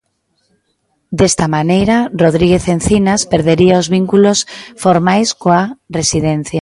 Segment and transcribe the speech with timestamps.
[1.19, 4.39] Desta maneira, Rodríguez Encinas perdería os vínculos
[4.83, 5.61] formais coa
[5.99, 6.59] residencia.